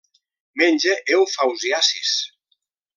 Menja 0.59 0.95
eufausiacis. 1.17 2.19